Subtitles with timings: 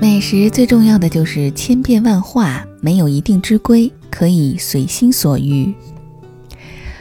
[0.00, 5.74] 美食最重要的就是千变万化，没有一定之规，可以随心所欲。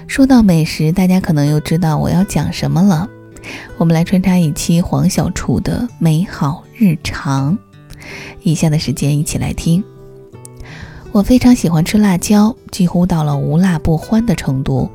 [0.08, 3.07] 说到美食，大家可能又知道我要讲什么了。
[3.78, 7.55] 我们来穿插一期黄小厨的美好日常。
[8.41, 9.84] 以下的时间一起来听。
[11.11, 14.89] 我非常喜欢吃辣椒，几乎到了无辣不欢的程度。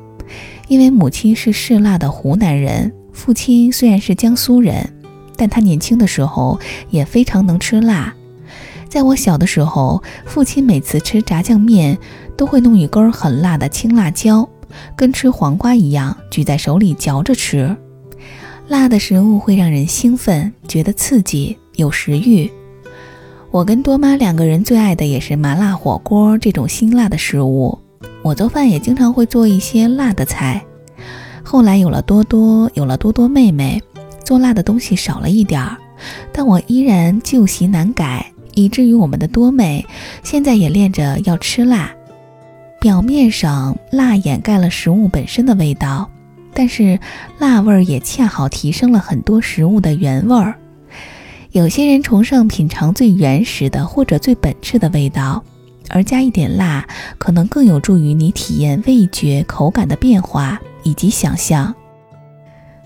[0.67, 4.93] 因为母亲是嗜辣的湖南人，父亲虽然是江苏人，
[5.35, 6.59] 但他年轻的时候
[6.89, 8.13] 也非常能吃辣。
[8.89, 11.97] 在我小的时候，父亲每次吃炸酱面
[12.37, 14.47] 都会弄一根很辣的青辣椒，
[14.95, 17.75] 跟吃黄瓜一样，举在手里嚼着吃。
[18.67, 22.49] 辣的食物会让人兴奋，觉得刺激，有食欲。
[23.51, 27.77] 我跟多妈两个人最爱的也是麻辣火锅这种辛辣的食物。
[28.23, 30.63] 我做饭也经常会做一些辣的菜。
[31.43, 33.81] 后来有了多多，有了多多妹妹，
[34.23, 35.77] 做辣的东西少了一点儿，
[36.31, 39.85] 但我依然旧习难改，以至于我们的多妹
[40.23, 41.91] 现在也练着要吃辣。
[42.79, 46.09] 表面上辣掩盖了食物本身的味道，
[46.53, 46.99] 但是
[47.39, 50.55] 辣味儿也恰好提升了很多食物的原味儿。
[51.51, 55.43] 有些人崇尚品尝最原始的或者最本质的味道。
[55.89, 56.87] 而加一点辣，
[57.19, 61.75] 可能更有助于你体验味觉口感的变化以及想象。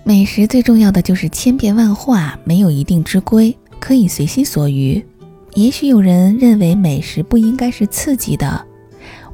[0.08, 5.04] 美食最重要的就是千变万化，没有一定之规，可以随心所欲。
[5.52, 8.64] 也许有人认为美食不应该是刺激的，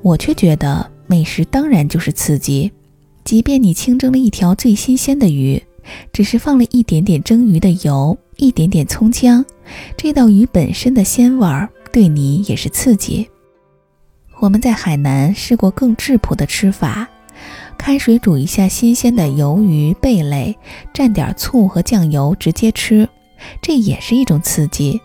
[0.02, 2.72] 我却觉得美食当然就是刺激。
[3.22, 5.62] 即便你清蒸了一条最新鲜的鱼，
[6.12, 9.44] 只是放了一点点蒸鱼的油，一点点葱姜，
[9.96, 13.24] 这道鱼本身的鲜味儿对你也是刺激。
[14.40, 17.08] 我们在海南试过更质朴的吃法，
[17.84, 20.56] 开水煮一下新鲜的鱿鱼、贝类，
[20.94, 23.06] 蘸点醋和酱油直接吃，
[23.60, 25.02] 这也是一种刺激。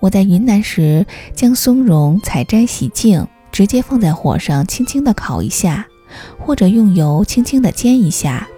[0.00, 1.06] 我在云南时，
[1.36, 5.86] 将松茸采摘洗净，直接放在火上轻轻的烤一下，
[6.36, 8.48] 或者用油轻轻的煎一下，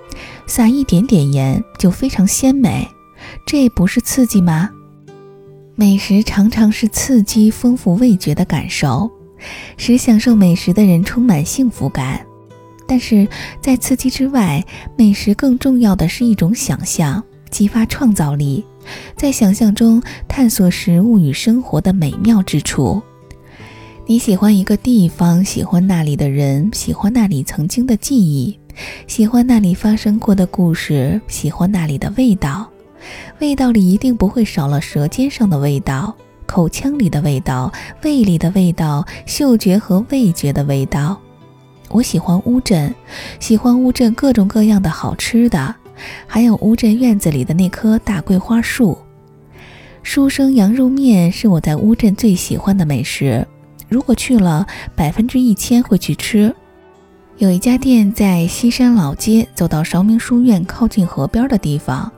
[0.47, 2.89] 撒一点点盐，就非常鲜美。
[3.47, 4.71] 这不是刺激吗？
[5.75, 9.11] 美食常常是刺激、丰富味觉的感受。
[9.77, 12.26] 使享受美食的人充满幸福感，
[12.87, 13.27] 但是
[13.61, 14.65] 在刺激之外，
[14.97, 18.65] 美食更重要的是一种想象，激发创造力，
[19.17, 23.03] 在想象中探索食物与生活的美妙之处。
[24.07, 28.57] 你喜欢一个地方，喜欢那里的人，喜欢那里曾经的记忆，
[29.09, 32.71] 喜欢那里发生过的故事，喜欢那里的味道，
[33.41, 36.15] 味道里一定不会少了舌尖上的味道。
[36.47, 37.73] 口腔里的味道，
[38.05, 41.21] 胃里的味道，嗅觉和味觉的味道。
[41.89, 42.95] 我喜欢乌镇，
[43.39, 45.75] 喜欢乌镇各种各样的好吃的，
[46.27, 48.99] 还有乌镇院子里的那棵大桂花树。
[50.03, 53.47] 书生羊肉面是我在乌镇最喜欢的美食，
[53.89, 56.55] 如果去了，百分之一千会去吃。
[57.39, 62.11] 有一家店在西山老街，走到韶明书院靠近河边的地方，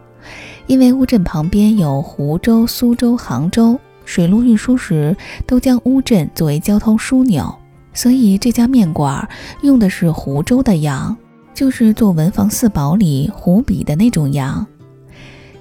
[0.66, 3.78] 因为乌镇旁边有湖州、苏州、杭州。
[4.04, 5.14] 水路运输时
[5.44, 7.57] 都将乌镇作为交通枢纽，
[7.98, 9.28] 所以这家面馆
[9.62, 11.16] 用的是湖州的羊，
[11.52, 14.64] 就是做文房四宝里湖笔的那种羊。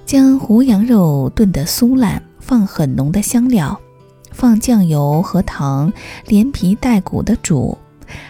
[0.06, 3.76] 将湖羊肉炖得酥烂，放很浓的香料，
[4.30, 5.92] 放酱油和糖，
[6.28, 7.76] 连皮带骨的煮。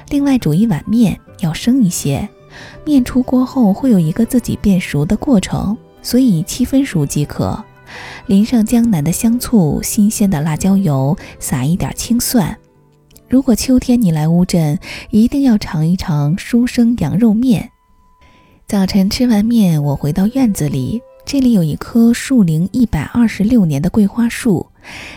[0.08, 2.26] 另外煮一碗面，要生一些。
[2.86, 7.62] 面出锅后会有一个自己变熟的过程，所以七分熟即可。
[8.24, 12.56] 淋上江南的香醋、新鲜的辣椒油，撒一点青蒜。
[13.28, 14.78] 如果秋天你来乌镇，
[15.10, 17.70] 一定要尝一尝书生羊肉面。
[18.66, 24.66] 早晨吃完面，我回到院子里，这里有一棵树龄一百二十六年的桂花树，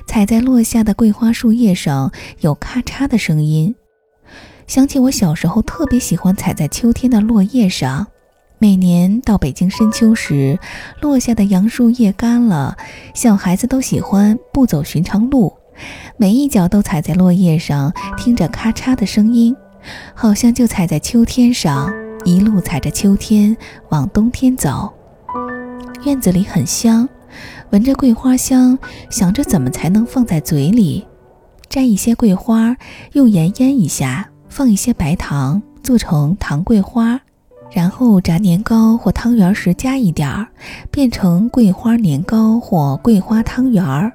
[0.06, 2.12] 踩在落下的桂花树叶上
[2.42, 3.74] 有咔嚓的声音，
[4.68, 8.08] 想起我小时候特别喜欢踩在秋天的落叶上。
[8.58, 10.60] 每年到北京深秋时，
[11.00, 12.78] 落下的杨树叶干了，
[13.16, 15.54] 小孩子都喜欢不走寻常路，
[16.18, 19.56] 每一脚都踩在落叶上，听着咔嚓的声音，
[20.14, 21.92] 好像就踩在秋天上，
[22.26, 23.56] 一路踩着秋天
[23.90, 24.92] 往冬天走。
[26.06, 27.08] 院子里很香，
[27.72, 28.78] 闻着桂花香，
[29.10, 31.08] 想着怎么才能放在嘴里，
[31.70, 32.76] 摘一些桂花，
[33.14, 37.20] 用盐腌一下，放一些白糖，做成糖桂花。
[37.72, 40.46] 然后炸年糕或汤圆时加一点儿，
[40.92, 44.12] 变成桂花年糕或桂花汤圆儿。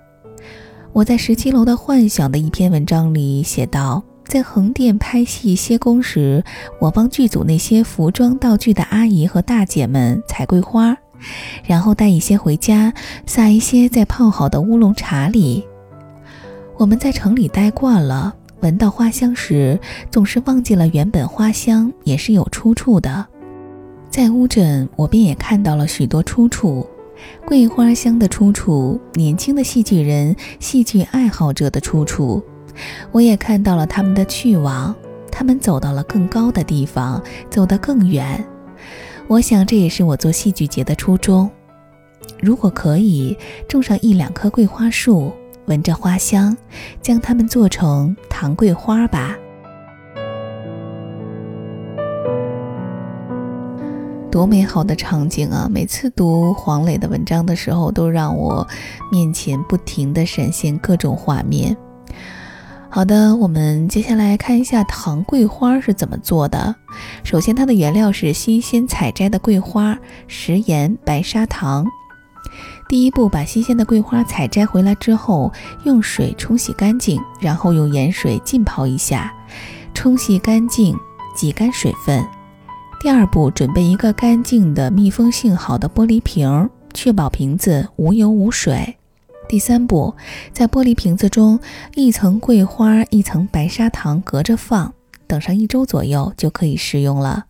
[0.96, 6.42] 我在十七楼的幻想的一篇文章里写道，在横店拍戏歇工时，
[6.80, 10.96] 我帮剧组那些服装道具的阿姨和大姐们采桂花，
[11.66, 12.94] 然后带一些回家，
[13.26, 15.66] 撒一些在泡好的乌龙茶里。
[16.78, 19.78] 我们在城里待惯了，闻到花香时，
[20.10, 23.26] 总是忘记了原本花香也是有出处的。
[24.08, 26.86] 在乌镇，我便也看到了许多出处：
[27.44, 32.42] 桂花香的出处，年轻的戏剧人、戏剧爱好者的出处。
[33.12, 34.94] 我也看到了他们的去往，
[35.30, 38.44] 他们走到了更高的地方，走得更远。
[39.28, 41.50] 我想这也是我做戏剧节的初衷。
[42.40, 43.36] 如果可以，
[43.68, 45.32] 种上一两棵桂花树，
[45.66, 46.56] 闻着花香，
[47.00, 49.36] 将它们做成糖桂花吧。
[54.36, 55.66] 多美好的场景啊！
[55.66, 58.68] 每次读黄磊的文章的时候，都让我
[59.10, 61.74] 面前不停地闪现各种画面。
[62.90, 66.76] 好的，我们接下来看一下糖桂花是怎么做的。
[67.24, 69.98] 首先，它的原料是新鲜采摘的桂花、
[70.28, 71.86] 食盐、白砂糖。
[72.90, 75.50] 第一步，把新鲜的桂花采摘回来之后，
[75.84, 79.32] 用水冲洗干净，然后用盐水浸泡一下，
[79.94, 80.94] 冲洗干净，
[81.34, 82.22] 挤干水分。
[83.06, 88.96] 第二步，准备一个干净的、密封性好的玻璃瓶，确保瓶子无油无水。
[89.48, 90.12] 第三步，
[90.52, 91.60] 在玻璃瓶子中
[91.94, 94.92] 一层桂花、一层白砂糖隔着放，
[95.28, 97.44] 等上一周左右就可以食用了。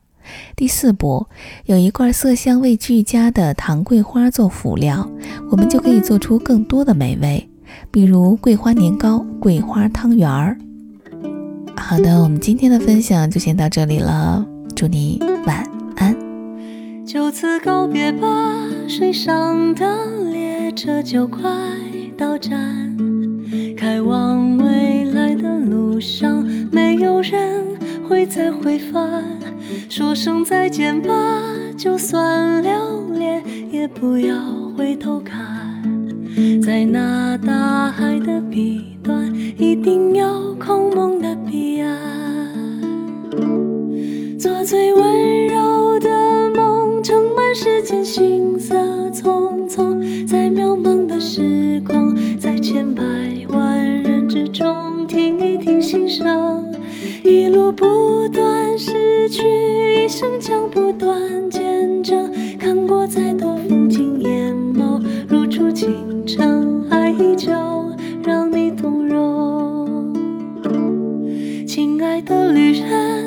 [0.55, 1.27] 第四步，
[1.65, 5.11] 有一罐色香味俱佳的糖桂花做辅料，
[5.51, 7.49] 我们就可以做出更多的美味，
[7.91, 10.59] 比如桂花年糕、桂花汤圆儿。
[11.75, 14.45] 好的，我们今天的分享就先到这里了。
[14.75, 15.19] 祝你。
[17.17, 18.29] 就此告别吧，
[18.87, 19.87] 水上的
[20.31, 21.51] 列车就快
[22.15, 22.95] 到站。
[23.75, 27.65] 开往未来的路上，没有人
[28.07, 29.25] 会再回返。
[29.89, 31.11] 说声再见吧，
[31.75, 33.43] 就算留恋，
[33.73, 34.37] 也不要
[34.77, 35.83] 回头看。
[36.63, 41.97] 在那大海的彼端，一定有空梦的彼岸。
[44.39, 45.36] 做最温柔，
[47.59, 48.75] 时间行色
[49.11, 53.03] 匆匆，在渺茫的时光，在千百
[53.49, 56.71] 万人之中，听一听心声，
[57.25, 61.19] 一路不断失去，一生将不断
[61.49, 66.43] 见证，看过再多风景，眼眸如初清澈，
[66.91, 67.51] 爱依旧
[68.23, 70.15] 让你动容，
[71.67, 73.26] 亲爱的旅人。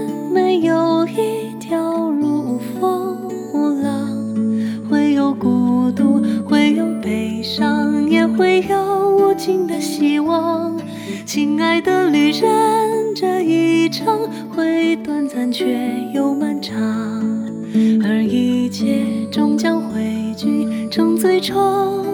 [9.50, 10.80] 新的希望。
[11.26, 15.66] 亲爱的旅人，这一程会短暂却
[16.14, 16.78] 又漫长，
[18.04, 20.04] 而一切终将汇
[20.38, 22.06] 聚成最终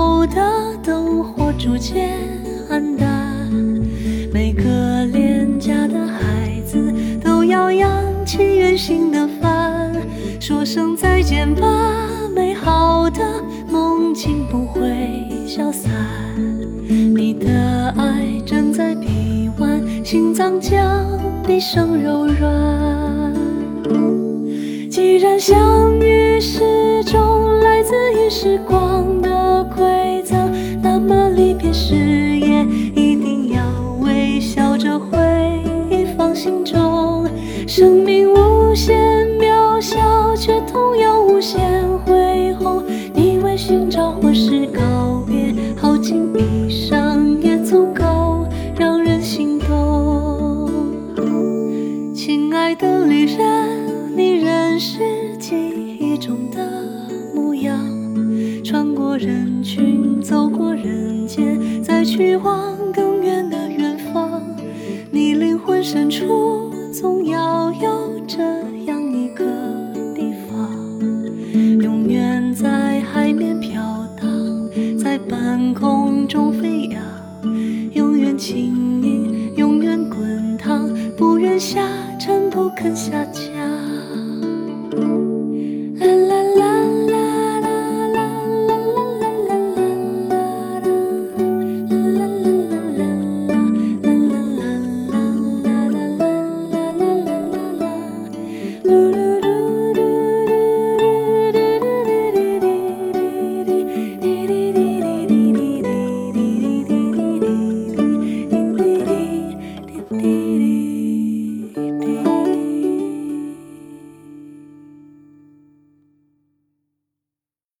[0.00, 0.40] 后的
[0.82, 2.18] 灯火逐渐
[2.70, 3.46] 暗淡，
[4.32, 6.90] 每个恋家的孩子
[7.22, 9.92] 都要扬起远行的帆，
[10.40, 11.66] 说声再见吧，
[12.34, 13.20] 美好的
[13.70, 15.90] 梦境不会消散，
[16.88, 20.80] 你的爱正在臂弯，心脏将
[21.46, 23.30] 毕生柔软。
[25.00, 30.52] 既然相遇是种来自于时光的馈赠，
[30.82, 32.62] 那么离别时也
[32.94, 33.62] 一定要
[34.02, 35.16] 微笑着回
[35.90, 37.26] 忆放心中。
[37.66, 38.49] 生命无
[59.00, 64.42] 过人群，走过人间，再去往更远的远方，
[65.10, 68.42] 你灵魂深处总要有这
[68.84, 69.42] 样一个
[70.14, 70.68] 地方，
[71.80, 73.80] 永远在海面飘
[74.20, 74.28] 荡，
[74.98, 77.02] 在半空中飞扬，
[77.94, 81.80] 永远轻盈，永远滚烫，不愿下
[82.18, 83.29] 沉，不肯下沉。
[98.90, 99.19] through